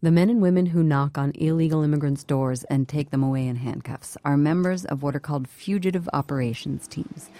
The 0.00 0.12
men 0.12 0.30
and 0.30 0.40
women 0.40 0.66
who 0.66 0.84
knock 0.84 1.18
on 1.18 1.32
illegal 1.34 1.82
immigrants' 1.82 2.22
doors 2.22 2.62
and 2.64 2.88
take 2.88 3.10
them 3.10 3.24
away 3.24 3.48
in 3.48 3.56
handcuffs 3.56 4.16
are 4.24 4.36
members 4.36 4.84
of 4.84 5.02
what 5.02 5.16
are 5.16 5.20
called 5.20 5.48
fugitive 5.48 6.08
operations 6.12 6.86
teams. 6.86 7.30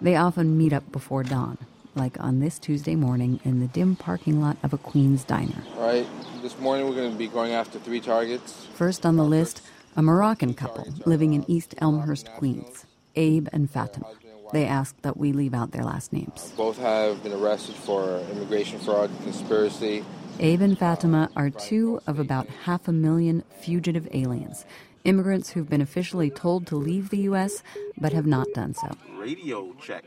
They 0.00 0.16
often 0.16 0.58
meet 0.58 0.72
up 0.72 0.90
before 0.90 1.22
dawn, 1.22 1.58
like 1.94 2.18
on 2.18 2.40
this 2.40 2.58
Tuesday 2.58 2.96
morning 2.96 3.38
in 3.44 3.60
the 3.60 3.68
dim 3.68 3.94
parking 3.94 4.40
lot 4.40 4.56
of 4.64 4.72
a 4.72 4.78
Queens 4.78 5.22
diner. 5.22 5.62
All 5.76 5.86
right, 5.86 6.08
this 6.42 6.58
morning 6.58 6.88
we're 6.88 6.96
going 6.96 7.12
to 7.12 7.16
be 7.16 7.28
going 7.28 7.52
after 7.52 7.78
three 7.78 8.00
targets. 8.00 8.66
First 8.74 9.06
on 9.06 9.14
the 9.14 9.22
list, 9.22 9.62
a 9.94 10.02
Moroccan 10.02 10.54
couple 10.54 10.92
living 11.06 11.34
in 11.34 11.48
East 11.48 11.76
Elmhurst, 11.78 12.28
Queens, 12.32 12.84
Abe 13.14 13.46
and 13.52 13.70
Fatima. 13.70 14.08
They 14.52 14.64
ask 14.64 15.00
that 15.02 15.16
we 15.16 15.32
leave 15.32 15.54
out 15.54 15.70
their 15.70 15.84
last 15.84 16.12
names. 16.12 16.52
Both 16.56 16.78
have 16.78 17.22
been 17.22 17.32
arrested 17.32 17.76
for 17.76 18.18
immigration 18.32 18.80
fraud, 18.80 19.08
conspiracy, 19.22 20.04
Abe 20.40 20.62
and 20.62 20.78
Fatima 20.78 21.28
are 21.34 21.50
two 21.50 22.00
of 22.06 22.20
about 22.20 22.46
half 22.64 22.86
a 22.86 22.92
million 22.92 23.42
fugitive 23.60 24.06
aliens, 24.12 24.64
immigrants 25.02 25.50
who've 25.50 25.68
been 25.68 25.80
officially 25.80 26.30
told 26.30 26.66
to 26.68 26.76
leave 26.76 27.10
the 27.10 27.18
U.S. 27.22 27.62
but 27.98 28.12
have 28.12 28.26
not 28.26 28.46
done 28.54 28.72
so. 28.74 28.88
Radio 29.16 29.72
check. 29.80 30.04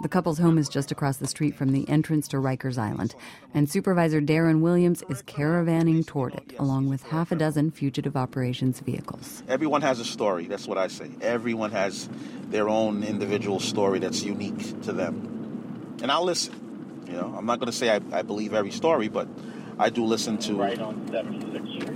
The 0.00 0.08
couple's 0.08 0.38
home 0.38 0.56
is 0.56 0.68
just 0.68 0.92
across 0.92 1.16
the 1.16 1.26
street 1.26 1.56
from 1.56 1.72
the 1.72 1.88
entrance 1.88 2.28
to 2.28 2.36
Rikers 2.36 2.78
Island, 2.78 3.16
and 3.52 3.68
Supervisor 3.68 4.20
Darren 4.20 4.60
Williams 4.60 5.02
is 5.08 5.22
caravanning 5.22 6.06
toward 6.06 6.34
it, 6.34 6.54
along 6.60 6.88
with 6.88 7.02
half 7.02 7.32
a 7.32 7.36
dozen 7.36 7.72
fugitive 7.72 8.16
operations 8.16 8.78
vehicles. 8.78 9.42
Everyone 9.48 9.82
has 9.82 9.98
a 9.98 10.04
story. 10.04 10.46
That's 10.46 10.68
what 10.68 10.78
I 10.78 10.86
say. 10.86 11.10
Everyone 11.20 11.72
has 11.72 12.08
their 12.50 12.68
own 12.68 13.02
individual 13.02 13.58
story 13.58 13.98
that's 13.98 14.22
unique 14.22 14.80
to 14.82 14.92
them. 14.92 15.96
And 16.00 16.12
I'll 16.12 16.24
listen. 16.24 16.67
You 17.08 17.14
know, 17.14 17.34
I'm 17.36 17.46
not 17.46 17.58
going 17.58 17.70
to 17.70 17.76
say 17.76 17.90
I, 17.90 18.00
I, 18.12 18.22
believe 18.22 18.52
every 18.52 18.70
story, 18.70 19.08
but 19.08 19.26
I 19.78 19.88
do 19.90 20.04
listen 20.04 20.36
to 20.38 20.54
right 20.54 20.76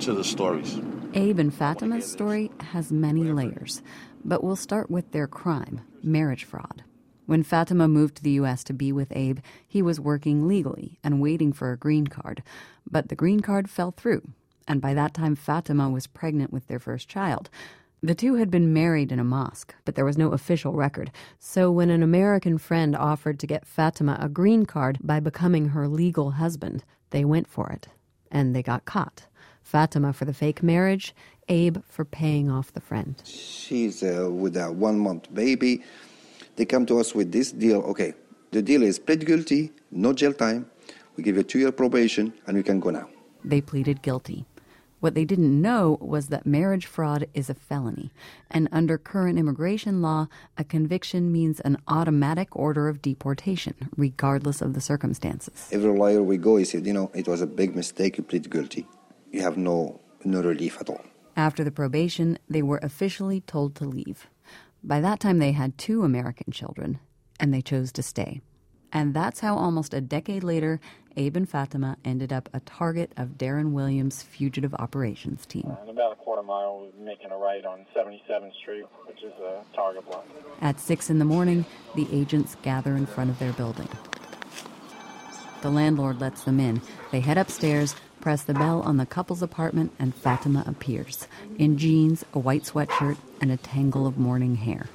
to 0.01 0.15
the 0.15 0.25
stories. 0.25 0.81
Abe 1.15 1.39
and 1.39 1.55
Fatima's 1.55 2.11
story 2.11 2.51
has 2.61 2.91
many 2.91 3.25
layers, 3.25 3.83
but 4.25 4.43
we'll 4.43 4.57
start 4.57 4.91
with 4.91 5.13
their 5.13 5.27
crime, 5.27 5.83
marriage 6.03 6.45
fraud. 6.45 6.83
When 7.27 7.43
Fatima 7.43 7.87
moved 7.89 8.17
to 8.17 8.23
the 8.23 8.31
U.S. 8.33 8.65
to 8.65 8.73
be 8.73 8.91
with 8.91 9.13
Abe, 9.15 9.41
he 9.69 9.83
was 9.83 10.01
working 10.01 10.49
legally 10.49 10.99
and 11.05 11.21
waiting 11.21 11.53
for 11.53 11.71
a 11.71 11.77
green 11.77 12.07
card, 12.07 12.43
but 12.91 13.09
the 13.09 13.15
green 13.15 13.41
card 13.41 13.69
fell 13.69 13.91
through, 13.91 14.23
and 14.67 14.81
by 14.81 14.95
that 14.95 15.15
time 15.15 15.37
Fatima 15.37 15.91
was 15.91 16.07
pregnant 16.07 16.53
with 16.53 16.67
their 16.67 16.79
first 16.79 17.09
child. 17.09 17.51
The 18.05 18.17
two 18.17 18.35
had 18.35 18.51
been 18.51 18.73
married 18.73 19.13
in 19.13 19.21
a 19.21 19.25
mosque, 19.25 19.73
but 19.85 19.95
there 19.95 20.05
was 20.05 20.19
no 20.19 20.33
official 20.33 20.73
record. 20.73 21.13
So 21.39 21.71
when 21.71 21.89
an 21.89 22.03
American 22.03 22.59
friend 22.59 22.97
offered 22.97 23.39
to 23.39 23.47
get 23.47 23.65
Fatima 23.65 24.19
a 24.21 24.29
green 24.29 24.67
card 24.67 24.99
by 25.01 25.21
becoming 25.21 25.69
her 25.69 25.87
legal 25.87 26.33
husband, 26.33 26.83
they 27.11 27.25
went 27.25 27.47
for 27.47 27.71
it. 27.71 27.87
And 28.29 28.57
they 28.57 28.63
got 28.63 28.87
caught. 28.87 29.27
Fatima 29.63 30.13
for 30.13 30.25
the 30.25 30.35
fake 30.35 30.65
marriage, 30.65 31.15
Abe 31.49 31.79
for 31.89 32.05
paying 32.05 32.51
off 32.51 32.73
the 32.73 32.81
friend. 32.81 33.23
She's 33.25 34.03
uh, 34.03 34.29
with 34.29 34.57
a 34.57 34.73
one 34.73 34.99
month 34.99 35.33
baby. 35.33 35.85
They 36.57 36.65
come 36.65 36.87
to 36.87 36.99
us 36.99 37.15
with 37.15 37.31
this 37.31 37.53
deal. 37.53 37.83
Okay, 37.83 38.15
the 38.51 38.63
deal 38.63 38.83
is 38.83 38.99
plead 38.99 39.25
guilty, 39.25 39.71
no 39.93 40.13
jail 40.13 40.33
time. 40.33 40.69
We 41.17 41.23
give 41.23 41.37
you 41.37 41.45
two 41.45 41.61
year 41.61 41.71
probation, 41.71 42.33
and 42.49 42.57
we 42.57 42.65
can 42.65 42.81
go 42.81 42.91
now. 42.91 43.09
They 43.45 43.61
pleaded 43.61 44.03
guilty. 44.03 44.45
What 45.03 45.17
they 45.17 45.25
didn't 45.25 45.61
know 45.61 45.99
was 46.01 46.29
that 46.29 46.47
marriage 46.47 46.87
fraud 46.87 47.27
is 47.35 47.51
a 47.51 47.55
felony, 47.55 48.13
and 48.49 48.69
under 48.71 48.97
current 48.97 49.37
immigration 49.37 50.01
law, 50.01 50.29
a 50.57 50.63
conviction 50.63 51.33
means 51.33 51.59
an 51.59 51.79
automatic 51.89 52.55
order 52.55 52.89
of 52.89 53.03
deportation, 53.03 53.75
regardless 53.97 54.63
of 54.63 54.75
the 54.75 54.81
circumstances. 54.81 55.69
Every 55.73 55.91
lawyer 55.91 56.23
we 56.23 56.37
go, 56.37 56.55
he 56.55 56.65
said, 56.65 56.87
you 56.87 56.93
know, 56.93 57.11
it 57.15 57.27
was 57.27 57.41
a 57.41 57.49
big 57.49 57.75
mistake, 57.75 58.17
you 58.17 58.23
plead 58.23 58.49
guilty. 58.49 58.87
You 59.33 59.43
have 59.43 59.57
no, 59.57 60.01
no 60.23 60.41
relief 60.41 60.81
at 60.81 60.89
all. 60.89 61.05
After 61.37 61.65
the 61.65 61.73
probation, 61.73 62.39
they 62.49 62.63
were 62.63 62.79
officially 62.81 63.41
told 63.41 63.75
to 63.75 63.85
leave. 63.85 64.29
By 64.85 65.01
that 65.01 65.19
time, 65.19 65.41
they 65.41 65.51
had 65.51 65.79
two 65.79 66.05
American 66.05 66.53
children, 66.53 67.01
and 67.41 67.53
they 67.53 67.61
chose 67.61 67.91
to 67.95 68.05
stay. 68.05 68.41
And 68.93 69.15
that's 69.15 69.41
how 69.41 69.57
almost 69.57 69.95
a 69.95 70.01
decade 70.01 70.45
later, 70.45 70.81
Abe 71.17 71.37
and 71.37 71.49
Fatima 71.49 71.97
ended 72.05 72.33
up 72.33 72.49
a 72.53 72.61
target 72.61 73.13
of 73.17 73.39
Darren 73.39 73.73
Williams' 73.73 74.23
fugitive 74.23 74.75
operations 74.75 75.47
team. 75.47 75.77
Uh, 75.87 75.91
about 75.91 76.13
a 76.13 76.17
quarter 76.17 76.43
mile, 76.43 76.91
we're 76.97 77.05
making 77.05 77.31
a 77.31 77.37
right 77.37 77.65
on 77.65 77.87
77th 77.97 78.55
Street, 78.61 78.85
which 79.07 79.23
is 79.23 79.33
a 79.41 79.63
target 79.75 80.05
block. 80.07 80.27
At 80.61 80.81
6 80.81 81.11
in 81.11 81.19
the 81.19 81.25
morning, 81.25 81.65
the 81.95 82.07
agents 82.13 82.57
gather 82.63 82.97
in 82.97 83.07
front 83.07 83.31
of 83.31 83.39
their 83.39 83.53
building. 83.53 83.89
The 85.63 85.71
landlord 85.71 86.21
lets 86.21 86.45
them 86.45 86.59
in. 86.59 86.83
They 87.13 87.21
head 87.21 87.39
upstairs, 87.39 87.95
press 88.21 88.43
the 88.43 88.55
bell 88.55 88.83
on 88.83 88.97
the 88.97 89.07
couple's 89.07 89.43
apartment, 89.43 89.93
and 89.99 90.15
Fatima 90.15 90.65
appears 90.67 91.29
in 91.59 91.79
jeans, 91.79 92.25
a 92.33 92.39
white 92.39 92.65
sweatshirt, 92.65 93.17
and 93.41 93.53
a 93.53 93.57
tangle 93.57 94.07
of 94.07 94.19
morning 94.19 94.57
hair. 94.57 94.87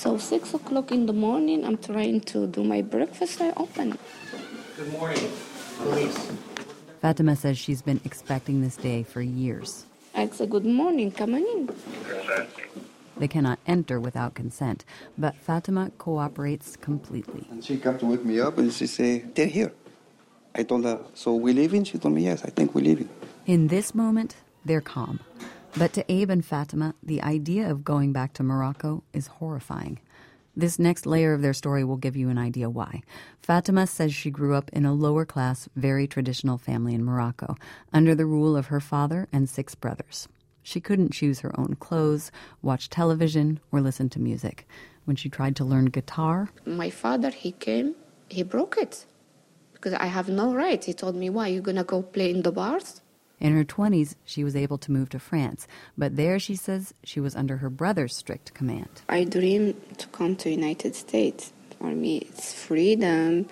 So, 0.00 0.16
6 0.16 0.54
o'clock 0.54 0.92
in 0.92 1.04
the 1.04 1.12
morning, 1.12 1.62
I'm 1.62 1.76
trying 1.76 2.22
to 2.32 2.46
do 2.46 2.64
my 2.64 2.80
breakfast. 2.80 3.38
I 3.42 3.50
open 3.58 3.98
Good 4.74 4.92
morning, 4.92 5.30
police. 5.76 6.32
Fatima 7.02 7.36
says 7.36 7.58
she's 7.58 7.82
been 7.82 8.00
expecting 8.06 8.62
this 8.62 8.78
day 8.78 9.02
for 9.02 9.20
years. 9.20 9.84
I 10.14 10.26
say, 10.28 10.46
Good 10.46 10.64
morning, 10.64 11.12
come 11.12 11.34
on 11.34 11.42
in. 11.42 11.68
They 13.18 13.28
cannot 13.28 13.58
enter 13.66 14.00
without 14.00 14.32
consent, 14.32 14.86
but 15.18 15.36
Fatima 15.36 15.90
cooperates 15.98 16.76
completely. 16.76 17.46
And 17.50 17.62
she 17.62 17.76
come 17.76 17.98
to 17.98 18.06
wake 18.06 18.24
me 18.24 18.40
up 18.40 18.56
and 18.56 18.72
she 18.72 18.86
say, 18.86 19.18
They're 19.34 19.52
here. 19.58 19.74
I 20.54 20.62
told 20.62 20.84
her, 20.84 20.98
So 21.12 21.34
we 21.34 21.52
leaving? 21.52 21.84
She 21.84 21.98
told 21.98 22.14
me, 22.14 22.24
Yes, 22.24 22.42
I 22.42 22.48
think 22.48 22.74
we're 22.74 22.86
leaving. 22.86 23.10
In 23.44 23.68
this 23.68 23.94
moment, 23.94 24.36
they're 24.64 24.80
calm. 24.80 25.20
But 25.76 25.92
to 25.92 26.12
Abe 26.12 26.30
and 26.30 26.44
Fatima, 26.44 26.94
the 27.02 27.22
idea 27.22 27.70
of 27.70 27.84
going 27.84 28.12
back 28.12 28.32
to 28.34 28.42
Morocco 28.42 29.04
is 29.12 29.28
horrifying. 29.28 30.00
This 30.56 30.80
next 30.80 31.06
layer 31.06 31.32
of 31.32 31.42
their 31.42 31.54
story 31.54 31.84
will 31.84 31.96
give 31.96 32.16
you 32.16 32.28
an 32.28 32.38
idea 32.38 32.68
why. 32.68 33.02
Fatima 33.40 33.86
says 33.86 34.12
she 34.12 34.30
grew 34.30 34.54
up 34.54 34.68
in 34.72 34.84
a 34.84 34.92
lower 34.92 35.24
class, 35.24 35.68
very 35.76 36.08
traditional 36.08 36.58
family 36.58 36.92
in 36.92 37.04
Morocco, 37.04 37.56
under 37.92 38.16
the 38.16 38.26
rule 38.26 38.56
of 38.56 38.66
her 38.66 38.80
father 38.80 39.28
and 39.32 39.48
six 39.48 39.76
brothers. 39.76 40.28
She 40.62 40.80
couldn't 40.80 41.12
choose 41.12 41.40
her 41.40 41.58
own 41.58 41.76
clothes, 41.76 42.32
watch 42.62 42.90
television, 42.90 43.60
or 43.70 43.80
listen 43.80 44.08
to 44.10 44.20
music. 44.20 44.66
When 45.04 45.16
she 45.16 45.28
tried 45.28 45.56
to 45.56 45.64
learn 45.64 45.86
guitar, 45.86 46.50
my 46.66 46.90
father, 46.90 47.30
he 47.30 47.52
came, 47.52 47.94
he 48.28 48.42
broke 48.42 48.76
it. 48.76 49.06
Because 49.72 49.94
I 49.94 50.06
have 50.06 50.28
no 50.28 50.52
right. 50.52 50.84
He 50.84 50.92
told 50.92 51.14
me, 51.14 51.30
why, 51.30 51.46
you 51.46 51.62
gonna 51.62 51.84
go 51.84 52.02
play 52.02 52.30
in 52.30 52.42
the 52.42 52.52
bars? 52.52 53.00
In 53.40 53.56
her 53.56 53.64
20s, 53.64 54.16
she 54.24 54.44
was 54.44 54.54
able 54.54 54.76
to 54.78 54.92
move 54.92 55.08
to 55.10 55.18
France, 55.18 55.66
but 55.96 56.16
there 56.16 56.38
she 56.38 56.54
says 56.54 56.92
she 57.02 57.20
was 57.20 57.34
under 57.34 57.56
her 57.56 57.70
brother's 57.70 58.14
strict 58.14 58.52
command. 58.52 59.02
I 59.08 59.24
dream 59.24 59.74
to 59.96 60.06
come 60.08 60.36
to 60.36 60.50
United 60.50 60.94
States. 60.94 61.52
For 61.78 61.86
me, 61.86 62.18
it's 62.18 62.52
freedom. 62.52 63.48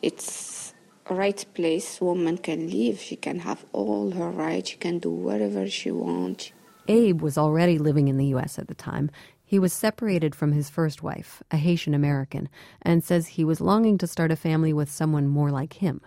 It's 0.00 0.72
right 1.10 1.44
place 1.54 2.00
woman 2.00 2.38
can 2.38 2.70
live. 2.70 3.00
She 3.00 3.16
can 3.16 3.40
have 3.40 3.64
all 3.72 4.12
her 4.12 4.30
rights. 4.30 4.70
She 4.70 4.76
can 4.76 4.98
do 4.98 5.10
whatever 5.10 5.68
she 5.68 5.90
wants. 5.90 6.52
Abe 6.88 7.20
was 7.20 7.38
already 7.38 7.78
living 7.78 8.08
in 8.08 8.16
the 8.16 8.26
U.S. 8.26 8.58
at 8.58 8.68
the 8.68 8.74
time. 8.74 9.10
He 9.44 9.58
was 9.58 9.72
separated 9.72 10.34
from 10.34 10.52
his 10.52 10.70
first 10.70 11.02
wife, 11.02 11.42
a 11.50 11.56
Haitian 11.56 11.94
American, 11.94 12.48
and 12.80 13.04
says 13.04 13.26
he 13.26 13.44
was 13.44 13.60
longing 13.60 13.98
to 13.98 14.06
start 14.06 14.30
a 14.30 14.36
family 14.36 14.72
with 14.72 14.90
someone 14.90 15.28
more 15.28 15.50
like 15.50 15.74
him. 15.74 16.00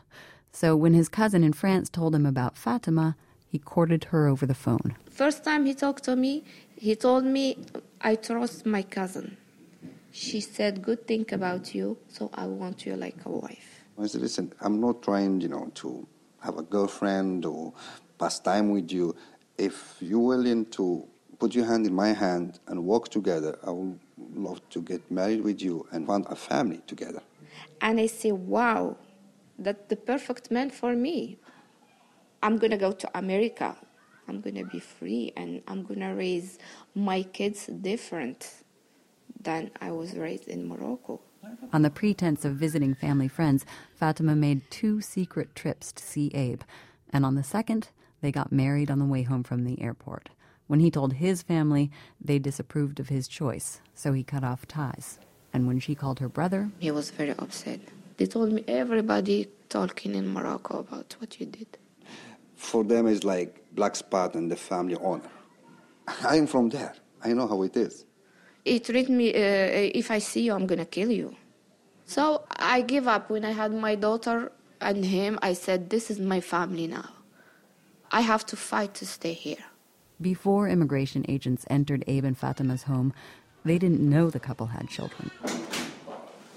So 0.51 0.75
when 0.75 0.93
his 0.93 1.09
cousin 1.09 1.43
in 1.43 1.53
France 1.53 1.89
told 1.89 2.15
him 2.15 2.25
about 2.25 2.57
Fatima, 2.57 3.15
he 3.55 3.59
courted 3.59 4.03
her 4.11 4.27
over 4.27 4.45
the 4.45 4.59
phone. 4.65 4.89
First 5.21 5.39
time 5.47 5.61
he 5.65 5.73
talked 5.85 6.03
to 6.09 6.15
me, 6.25 6.33
he 6.85 6.93
told 7.07 7.23
me, 7.37 7.45
I 8.09 8.15
trust 8.15 8.65
my 8.65 8.83
cousin. 8.97 9.37
She 10.11 10.39
said 10.41 10.81
good 10.89 11.01
thing 11.09 11.25
about 11.39 11.63
you, 11.77 11.87
so 12.15 12.23
I 12.43 12.45
want 12.47 12.85
you 12.85 12.93
like 13.05 13.19
a 13.23 13.33
wife. 13.45 13.69
I 13.97 14.07
said, 14.07 14.21
listen, 14.27 14.45
I'm 14.59 14.77
not 14.85 14.95
trying, 15.07 15.33
you 15.39 15.47
know, 15.55 15.65
to 15.81 16.05
have 16.45 16.57
a 16.57 16.65
girlfriend 16.75 17.45
or 17.45 17.71
pass 18.19 18.35
time 18.39 18.67
with 18.75 18.91
you. 18.91 19.15
If 19.57 19.75
you're 20.01 20.27
willing 20.33 20.65
to 20.77 20.85
put 21.39 21.55
your 21.57 21.65
hand 21.71 21.83
in 21.89 21.95
my 22.05 22.11
hand 22.25 22.59
and 22.67 22.77
walk 22.91 23.03
together, 23.17 23.53
I 23.65 23.71
would 23.71 23.99
love 24.47 24.59
to 24.71 24.79
get 24.81 25.01
married 25.09 25.41
with 25.47 25.61
you 25.61 25.87
and 25.93 26.05
want 26.11 26.25
a 26.29 26.35
family 26.35 26.81
together. 26.87 27.21
And 27.79 28.01
I 28.05 28.07
say, 28.07 28.33
wow, 28.33 28.97
that's 29.57 29.85
the 29.87 29.95
perfect 29.95 30.51
man 30.51 30.69
for 30.71 30.93
me. 31.07 31.37
I'm 32.45 32.59
going 32.59 32.69
to 32.69 32.77
go 32.77 32.91
to 32.91 33.17
America. 33.17 33.75
I'm 34.27 34.39
going 34.39 34.53
to 34.53 34.65
be 34.65 34.79
free 34.79 35.33
and 35.35 35.63
I'm 35.67 35.81
going 35.81 36.01
to 36.01 36.09
raise 36.09 36.59
my 36.93 37.23
kids 37.23 37.65
different 37.65 38.61
than 39.41 39.71
I 39.81 39.89
was 39.89 40.13
raised 40.13 40.47
in 40.47 40.67
Morocco. 40.67 41.21
On 41.73 41.81
the 41.81 41.89
pretense 41.89 42.45
of 42.45 42.53
visiting 42.53 42.93
family 42.93 43.27
friends, 43.27 43.65
Fatima 43.95 44.35
made 44.35 44.69
two 44.69 45.01
secret 45.01 45.55
trips 45.55 45.91
to 45.93 46.03
see 46.03 46.27
Abe. 46.35 46.61
And 47.09 47.25
on 47.25 47.33
the 47.33 47.43
second, 47.43 47.89
they 48.21 48.31
got 48.31 48.51
married 48.51 48.91
on 48.91 48.99
the 48.99 49.05
way 49.05 49.23
home 49.23 49.43
from 49.43 49.63
the 49.63 49.81
airport. 49.81 50.29
When 50.67 50.81
he 50.81 50.91
told 50.91 51.13
his 51.13 51.41
family, 51.41 51.89
they 52.23 52.37
disapproved 52.37 52.99
of 52.99 53.09
his 53.09 53.27
choice, 53.27 53.81
so 53.95 54.13
he 54.13 54.23
cut 54.23 54.43
off 54.43 54.67
ties. 54.67 55.17
And 55.51 55.65
when 55.65 55.79
she 55.79 55.95
called 55.95 56.19
her 56.19 56.29
brother, 56.29 56.69
he 56.77 56.91
was 56.91 57.09
very 57.09 57.31
upset. 57.31 57.79
They 58.17 58.27
told 58.27 58.51
me 58.51 58.63
everybody 58.67 59.47
talking 59.67 60.13
in 60.13 60.31
Morocco 60.31 60.79
about 60.79 61.15
what 61.19 61.39
you 61.39 61.47
did. 61.47 61.79
For 62.55 62.83
them 62.83 63.07
is 63.07 63.23
like 63.23 63.63
black 63.73 63.95
spot 63.95 64.35
in 64.35 64.47
the 64.49 64.55
family 64.55 64.97
honor. 65.01 65.29
I'm 66.23 66.47
from 66.47 66.69
there. 66.69 66.93
I 67.23 67.33
know 67.33 67.47
how 67.47 67.63
it 67.63 67.75
is. 67.75 68.05
He 68.63 68.79
treat 68.79 69.09
me, 69.09 69.29
uh, 69.33 69.91
if 69.93 70.09
I 70.11 70.19
see 70.19 70.41
you, 70.41 70.53
I'm 70.53 70.65
gonna 70.65 70.85
kill 70.85 71.11
you. 71.11 71.35
So 72.05 72.45
I 72.57 72.81
give 72.81 73.07
up. 73.07 73.29
When 73.29 73.45
I 73.45 73.51
had 73.51 73.73
my 73.73 73.95
daughter 73.95 74.51
and 74.81 75.05
him, 75.05 75.39
I 75.41 75.53
said, 75.53 75.89
this 75.89 76.09
is 76.09 76.19
my 76.19 76.39
family 76.39 76.87
now. 76.87 77.09
I 78.11 78.21
have 78.21 78.45
to 78.47 78.55
fight 78.55 78.93
to 78.95 79.05
stay 79.05 79.33
here. 79.33 79.65
Before 80.21 80.67
immigration 80.69 81.25
agents 81.27 81.65
entered 81.69 82.03
Abe 82.07 82.25
and 82.25 82.37
Fatima's 82.37 82.83
home, 82.83 83.13
they 83.65 83.77
didn't 83.77 84.01
know 84.01 84.29
the 84.29 84.39
couple 84.39 84.67
had 84.67 84.87
children. 84.89 85.31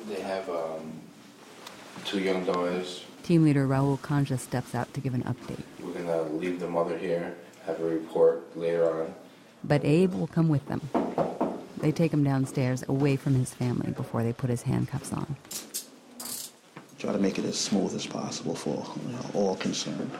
They 0.08 0.20
have 0.20 0.48
um, 0.48 1.00
two 2.08 2.20
young 2.20 2.42
daughters. 2.44 3.04
Team 3.22 3.44
leader 3.44 3.68
Raul 3.68 3.98
Kanja 3.98 4.38
steps 4.38 4.74
out 4.74 4.92
to 4.94 5.00
give 5.00 5.12
an 5.12 5.24
update. 5.24 5.62
We're 5.78 5.92
gonna 5.92 6.22
leave 6.22 6.58
the 6.58 6.68
mother 6.68 6.96
here, 6.96 7.36
have 7.66 7.78
a 7.80 7.84
report 7.84 8.56
later 8.56 9.02
on. 9.02 9.14
But 9.62 9.84
Abe 9.84 10.14
will 10.14 10.26
come 10.26 10.48
with 10.48 10.66
them. 10.68 10.80
They 11.76 11.92
take 11.92 12.12
him 12.12 12.24
downstairs 12.24 12.82
away 12.88 13.16
from 13.16 13.34
his 13.34 13.52
family 13.52 13.92
before 13.92 14.22
they 14.22 14.32
put 14.32 14.48
his 14.48 14.62
handcuffs 14.62 15.12
on. 15.12 15.36
Try 16.98 17.12
to 17.12 17.18
make 17.18 17.38
it 17.38 17.44
as 17.44 17.58
smooth 17.58 17.94
as 17.94 18.06
possible 18.06 18.54
for 18.54 18.86
you 19.04 19.12
know, 19.12 19.30
all 19.34 19.56
concerned. 19.56 20.10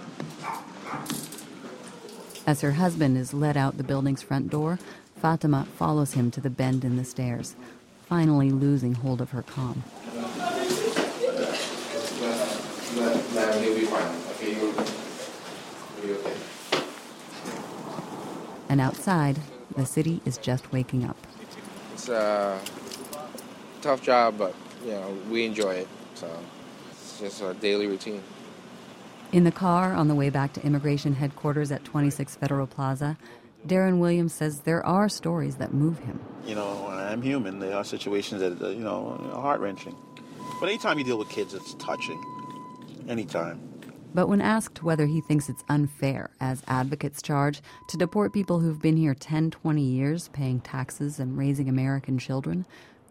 As 2.46 2.61
her 2.61 2.73
husband 2.73 3.17
is 3.17 3.32
led 3.32 3.56
out 3.56 3.79
the 3.79 3.82
building's 3.82 4.23
front 4.23 4.50
door, 4.50 4.79
Fatima 5.17 5.67
follows 5.76 6.12
him 6.12 6.31
to 6.32 6.41
the 6.41 6.50
bend 6.50 6.84
in 6.84 6.96
the 6.96 7.05
stairs, 7.05 7.56
finally 8.06 8.50
losing 8.50 8.94
hold 8.94 9.23
of 9.23 9.31
her 9.31 9.43
calm. 9.43 9.82
Ma'am, 12.98 13.62
you'll 13.62 13.74
be 13.76 13.84
fine. 13.84 14.20
Okay, 14.32 14.54
you'll, 14.54 14.74
you'll 16.04 16.20
be 16.22 16.28
okay. 16.28 16.36
And 18.68 18.80
outside, 18.80 19.38
the 19.76 19.86
city 19.86 20.20
is 20.24 20.36
just 20.38 20.72
waking 20.72 21.04
up. 21.04 21.16
It's 21.94 22.08
a 22.08 22.60
tough 23.82 24.02
job, 24.02 24.36
but 24.38 24.54
you 24.84 24.90
know 24.90 25.16
we 25.30 25.44
enjoy 25.44 25.74
it. 25.74 25.88
So 26.14 26.28
it's 26.90 27.20
just 27.20 27.42
a 27.42 27.54
daily 27.54 27.86
routine. 27.86 28.22
In 29.30 29.44
the 29.44 29.52
car 29.52 29.92
on 29.92 30.08
the 30.08 30.14
way 30.14 30.30
back 30.30 30.52
to 30.54 30.64
immigration 30.64 31.14
headquarters 31.14 31.70
at 31.70 31.84
26 31.84 32.36
Federal 32.36 32.66
Plaza, 32.66 33.16
Darren 33.66 33.98
Williams 33.98 34.32
says 34.32 34.60
there 34.60 34.84
are 34.84 35.08
stories 35.08 35.56
that 35.56 35.74
move 35.74 35.98
him. 35.98 36.18
You 36.46 36.54
know, 36.54 36.86
I'm 36.88 37.20
human. 37.20 37.58
There 37.58 37.76
are 37.76 37.84
situations 37.84 38.40
that, 38.40 38.62
uh, 38.62 38.70
you 38.70 38.80
know, 38.80 39.30
are 39.34 39.42
heart 39.42 39.60
wrenching. 39.60 39.94
But 40.60 40.70
anytime 40.70 40.98
you 40.98 41.04
deal 41.04 41.18
with 41.18 41.28
kids, 41.28 41.52
it's 41.52 41.74
touching. 41.74 42.18
Anytime. 43.08 43.78
But 44.14 44.28
when 44.28 44.40
asked 44.40 44.82
whether 44.82 45.06
he 45.06 45.20
thinks 45.20 45.49
it's 45.49 45.64
unfair, 45.69 46.31
as 46.40 46.62
advocates 46.66 47.20
charge, 47.20 47.60
to 47.88 47.96
deport 47.96 48.32
people 48.32 48.60
who've 48.60 48.81
been 48.81 48.96
here 48.96 49.14
10, 49.14 49.50
20 49.50 49.82
years, 49.82 50.28
paying 50.28 50.60
taxes 50.60 51.19
and 51.19 51.37
raising 51.37 51.69
American 51.69 52.19
children, 52.19 52.64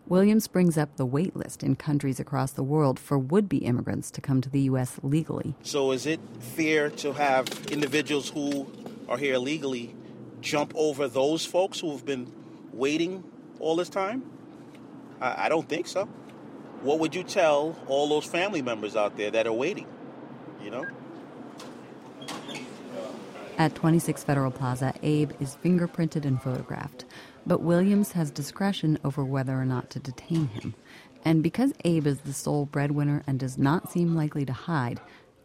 Williams 0.07 0.47
brings 0.47 0.77
up 0.77 0.95
the 0.95 1.05
wait 1.05 1.35
list 1.35 1.63
in 1.63 1.75
countries 1.75 2.19
across 2.19 2.51
the 2.51 2.63
world 2.63 2.97
for 2.97 3.19
would 3.19 3.49
be 3.49 3.57
immigrants 3.57 4.09
to 4.11 4.21
come 4.21 4.41
to 4.41 4.49
the 4.49 4.61
U.S. 4.61 4.99
legally. 5.03 5.53
So 5.63 5.91
is 5.91 6.05
it 6.05 6.19
fair 6.39 6.89
to 6.91 7.13
have 7.13 7.47
individuals 7.69 8.29
who 8.29 8.71
are 9.09 9.17
here 9.17 9.33
illegally 9.33 9.93
jump 10.39 10.71
over 10.75 11.07
those 11.07 11.45
folks 11.45 11.81
who 11.81 11.91
have 11.91 12.05
been 12.05 12.31
waiting 12.71 13.23
all 13.59 13.75
this 13.75 13.89
time? 13.89 14.23
I, 15.19 15.45
I 15.45 15.49
don't 15.49 15.67
think 15.67 15.87
so. 15.87 16.07
What 16.87 16.99
would 16.99 17.13
you 17.13 17.23
tell 17.23 17.75
all 17.87 18.07
those 18.07 18.23
family 18.23 18.61
members 18.61 18.95
out 18.95 19.17
there 19.17 19.29
that 19.31 19.45
are 19.45 19.51
waiting? 19.51 19.87
You 20.63 20.71
know? 20.71 20.87
At 23.57 23.75
26 23.75 24.23
Federal 24.23 24.51
Plaza, 24.51 24.93
Abe 25.03 25.31
is 25.41 25.57
fingerprinted 25.61 26.23
and 26.23 26.41
photographed, 26.41 27.03
but 27.45 27.59
Williams 27.59 28.13
has 28.13 28.31
discretion 28.31 28.97
over 29.03 29.25
whether 29.25 29.59
or 29.59 29.65
not 29.65 29.89
to 29.89 29.99
detain 29.99 30.47
him. 30.47 30.75
And 31.25 31.43
because 31.43 31.73
Abe 31.83 32.07
is 32.07 32.19
the 32.19 32.31
sole 32.31 32.65
breadwinner 32.65 33.21
and 33.27 33.37
does 33.37 33.57
not 33.57 33.91
seem 33.91 34.15
likely 34.15 34.45
to 34.45 34.53
hide, 34.53 35.01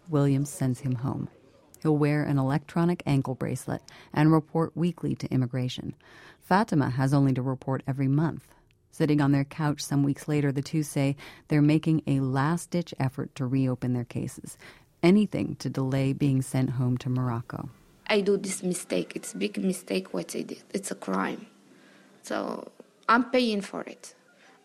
Williams 0.08 0.48
sends 0.48 0.78
him 0.78 0.94
home. 0.94 1.28
He'll 1.82 1.96
wear 1.96 2.22
an 2.22 2.38
electronic 2.38 3.02
ankle 3.04 3.34
bracelet 3.34 3.82
and 4.14 4.30
report 4.30 4.76
weekly 4.76 5.16
to 5.16 5.32
immigration. 5.32 5.96
Fatima 6.40 6.90
has 6.90 7.12
only 7.12 7.34
to 7.34 7.42
report 7.42 7.82
every 7.84 8.06
month. 8.06 8.46
Sitting 8.92 9.22
on 9.22 9.32
their 9.32 9.44
couch 9.44 9.80
some 9.80 10.02
weeks 10.02 10.28
later, 10.28 10.52
the 10.52 10.60
two 10.60 10.82
say 10.82 11.16
they're 11.48 11.62
making 11.62 12.02
a 12.06 12.20
last 12.20 12.70
ditch 12.70 12.92
effort 13.00 13.34
to 13.34 13.46
reopen 13.46 13.94
their 13.94 14.04
cases. 14.04 14.58
Anything 15.02 15.56
to 15.56 15.70
delay 15.70 16.12
being 16.12 16.42
sent 16.42 16.70
home 16.70 16.98
to 16.98 17.08
Morocco. 17.08 17.70
I 18.06 18.20
do 18.20 18.36
this 18.36 18.62
mistake. 18.62 19.12
It's 19.16 19.32
a 19.32 19.38
big 19.38 19.56
mistake 19.56 20.12
what 20.12 20.36
I 20.36 20.42
did. 20.42 20.62
It's 20.74 20.90
a 20.90 20.94
crime. 20.94 21.46
So 22.22 22.70
I'm 23.08 23.24
paying 23.30 23.62
for 23.62 23.80
it. 23.80 24.14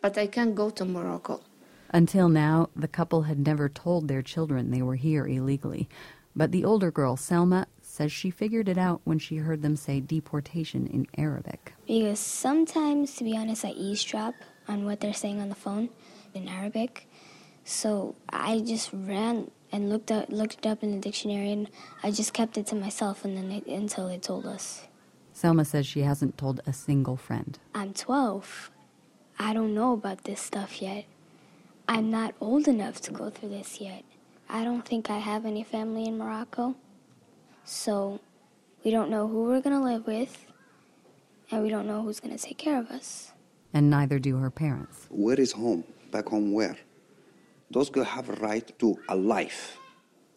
But 0.01 0.17
I 0.17 0.27
can't 0.27 0.53
go 0.53 0.69
to 0.71 0.83
Morocco. 0.83 1.39
Until 1.91 2.27
now, 2.27 2.69
the 2.75 2.89
couple 2.89 3.23
had 3.23 3.39
never 3.39 3.69
told 3.69 4.07
their 4.09 4.21
children 4.21 4.71
they 4.71 4.81
were 4.81 4.95
here 4.95 5.25
illegally. 5.25 5.87
But 6.35 6.51
the 6.51 6.65
older 6.65 6.91
girl, 6.91 7.15
Selma, 7.15 7.67
says 7.97 8.11
she 8.11 8.29
figured 8.29 8.69
it 8.69 8.77
out 8.77 9.01
when 9.03 9.17
she 9.17 9.37
heard 9.37 9.61
them 9.61 9.75
say 9.75 9.99
deportation 9.99 10.87
in 10.87 11.07
Arabic. 11.17 11.73
Because 11.87 12.19
sometimes, 12.19 13.15
to 13.15 13.23
be 13.23 13.35
honest, 13.35 13.65
I 13.65 13.71
eavesdrop 13.71 14.35
on 14.67 14.85
what 14.85 14.99
they're 14.99 15.13
saying 15.13 15.41
on 15.41 15.49
the 15.49 15.55
phone 15.55 15.89
in 16.33 16.47
Arabic. 16.47 17.07
So 17.65 18.15
I 18.29 18.59
just 18.59 18.91
ran 18.93 19.49
and 19.71 19.89
looked 19.89 20.11
up, 20.11 20.29
looked 20.29 20.59
it 20.59 20.67
up 20.67 20.83
in 20.83 20.91
the 20.91 20.99
dictionary, 20.99 21.51
and 21.51 21.69
I 22.03 22.11
just 22.11 22.33
kept 22.33 22.57
it 22.57 22.67
to 22.67 22.75
myself, 22.75 23.25
and 23.25 23.35
then 23.35 23.49
they, 23.49 23.73
until 23.73 24.07
they 24.07 24.19
told 24.19 24.45
us. 24.45 24.87
Selma 25.33 25.65
says 25.65 25.85
she 25.85 26.01
hasn't 26.01 26.37
told 26.37 26.61
a 26.65 26.73
single 26.73 27.17
friend. 27.17 27.59
I'm 27.75 27.93
12. 27.93 28.71
I 29.39 29.53
don't 29.53 29.73
know 29.73 29.93
about 29.93 30.23
this 30.23 30.39
stuff 30.39 30.81
yet. 30.81 31.05
I'm 31.87 32.09
not 32.09 32.35
old 32.39 32.67
enough 32.67 33.01
to 33.01 33.11
go 33.11 33.29
through 33.29 33.49
this 33.49 33.81
yet. 33.81 34.03
I 34.49 34.63
don't 34.63 34.85
think 34.85 35.09
I 35.09 35.17
have 35.17 35.45
any 35.45 35.63
family 35.63 36.05
in 36.05 36.17
Morocco. 36.17 36.75
So 37.69 38.21
we 38.85 38.91
don't 38.91 39.09
know 39.09 39.27
who 39.27 39.43
we're 39.43 39.59
going 39.59 39.75
to 39.75 39.83
live 39.83 40.07
with, 40.07 40.47
and 41.51 41.61
we 41.61 41.69
don't 41.69 41.85
know 41.85 42.01
who's 42.01 42.21
going 42.21 42.35
to 42.35 42.41
take 42.41 42.57
care 42.57 42.79
of 42.79 42.89
us. 42.89 43.33
And 43.73 43.89
neither 43.89 44.19
do 44.19 44.37
her 44.37 44.49
parents. 44.49 45.05
Where 45.09 45.37
is 45.37 45.51
home? 45.51 45.83
Back 46.09 46.29
home 46.29 46.53
where? 46.53 46.77
Those 47.69 47.89
girls 47.89 48.07
have 48.07 48.29
a 48.29 48.33
right 48.35 48.71
to 48.79 48.97
a 49.09 49.17
life, 49.17 49.77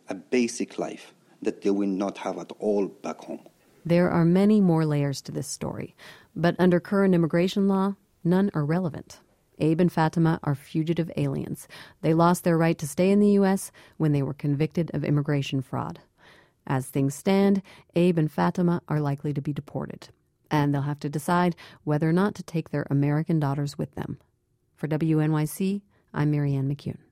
a 0.08 0.14
basic 0.14 0.76
life 0.76 1.14
that 1.40 1.62
they 1.62 1.70
will 1.70 1.88
not 1.88 2.18
have 2.18 2.36
at 2.36 2.50
all 2.58 2.88
back 2.88 3.18
home. 3.20 3.46
There 3.86 4.10
are 4.10 4.24
many 4.24 4.60
more 4.60 4.84
layers 4.84 5.20
to 5.22 5.32
this 5.32 5.46
story, 5.46 5.94
but 6.34 6.56
under 6.58 6.80
current 6.80 7.14
immigration 7.14 7.68
law, 7.68 7.94
none 8.24 8.50
are 8.54 8.64
relevant. 8.64 9.20
Abe 9.60 9.80
and 9.82 9.92
Fatima 9.92 10.40
are 10.42 10.56
fugitive 10.56 11.12
aliens. 11.16 11.68
They 12.02 12.12
lost 12.12 12.42
their 12.42 12.58
right 12.58 12.76
to 12.78 12.88
stay 12.88 13.10
in 13.10 13.20
the 13.20 13.38
U.S. 13.38 13.70
when 13.98 14.10
they 14.10 14.22
were 14.22 14.34
convicted 14.34 14.90
of 14.92 15.04
immigration 15.04 15.62
fraud. 15.62 16.00
As 16.70 16.86
things 16.86 17.16
stand, 17.16 17.62
Abe 17.96 18.16
and 18.16 18.30
Fatima 18.30 18.80
are 18.86 19.00
likely 19.00 19.34
to 19.34 19.40
be 19.40 19.52
deported, 19.52 20.10
and 20.52 20.72
they'll 20.72 20.82
have 20.82 21.00
to 21.00 21.08
decide 21.08 21.56
whether 21.82 22.08
or 22.08 22.12
not 22.12 22.36
to 22.36 22.44
take 22.44 22.70
their 22.70 22.86
American 22.88 23.40
daughters 23.40 23.76
with 23.76 23.96
them. 23.96 24.18
For 24.76 24.86
WNYC, 24.86 25.82
I'm 26.14 26.30
Marianne 26.30 26.72
McCune. 26.72 27.09